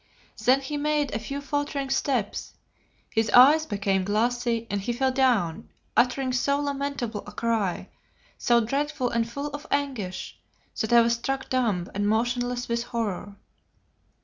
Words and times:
Then 0.45 0.61
he 0.61 0.77
made 0.77 1.13
a 1.13 1.19
few 1.19 1.41
faltering 1.41 1.91
steps, 1.91 2.53
his 3.13 3.29
eyes 3.29 3.67
became 3.67 4.03
glassy, 4.03 4.65
and 4.67 4.81
he 4.81 4.93
fell 4.93 5.11
down, 5.11 5.69
uttering 5.95 6.33
so 6.33 6.59
lamentable 6.59 7.23
a 7.27 7.31
cry, 7.31 7.87
so 8.35 8.61
dreadful 8.61 9.11
and 9.11 9.29
full 9.29 9.49
of 9.49 9.67
anguish, 9.69 10.39
that 10.79 10.91
I 10.91 11.01
was 11.01 11.13
struck 11.13 11.49
dumb 11.51 11.87
and 11.93 12.07
motionless 12.09 12.67
with 12.67 12.85
horror. 12.85 13.35